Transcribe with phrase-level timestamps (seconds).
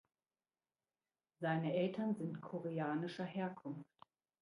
[1.41, 3.85] Seine Eltern sind koreanischer Herkunft.